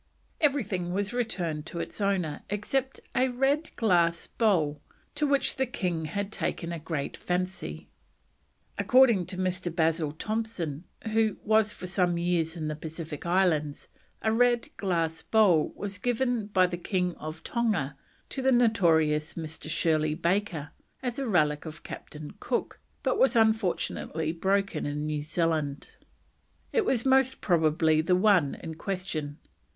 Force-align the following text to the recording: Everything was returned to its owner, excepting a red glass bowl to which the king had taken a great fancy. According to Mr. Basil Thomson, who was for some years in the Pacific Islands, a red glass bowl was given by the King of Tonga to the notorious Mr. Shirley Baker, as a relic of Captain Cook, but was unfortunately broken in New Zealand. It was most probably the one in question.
Everything 0.39 0.93
was 0.93 1.13
returned 1.13 1.67
to 1.67 1.79
its 1.79 2.01
owner, 2.01 2.41
excepting 2.49 3.05
a 3.13 3.27
red 3.27 3.69
glass 3.75 4.25
bowl 4.25 4.81
to 5.13 5.27
which 5.27 5.57
the 5.57 5.67
king 5.67 6.05
had 6.05 6.31
taken 6.31 6.73
a 6.73 6.79
great 6.79 7.15
fancy. 7.15 7.87
According 8.79 9.27
to 9.27 9.37
Mr. 9.37 9.69
Basil 9.71 10.11
Thomson, 10.13 10.85
who 11.11 11.37
was 11.43 11.71
for 11.71 11.85
some 11.85 12.17
years 12.17 12.55
in 12.55 12.67
the 12.67 12.75
Pacific 12.75 13.27
Islands, 13.27 13.89
a 14.23 14.33
red 14.33 14.75
glass 14.75 15.21
bowl 15.21 15.71
was 15.75 15.99
given 15.99 16.47
by 16.47 16.65
the 16.65 16.77
King 16.79 17.13
of 17.17 17.43
Tonga 17.43 17.95
to 18.29 18.41
the 18.41 18.51
notorious 18.51 19.35
Mr. 19.35 19.69
Shirley 19.69 20.15
Baker, 20.15 20.71
as 21.03 21.19
a 21.19 21.27
relic 21.27 21.67
of 21.67 21.83
Captain 21.83 22.31
Cook, 22.39 22.79
but 23.03 23.19
was 23.19 23.35
unfortunately 23.35 24.31
broken 24.31 24.87
in 24.87 25.05
New 25.05 25.21
Zealand. 25.21 25.89
It 26.73 26.85
was 26.85 27.05
most 27.05 27.39
probably 27.39 28.01
the 28.01 28.15
one 28.15 28.55
in 28.63 28.73
question. 28.73 29.37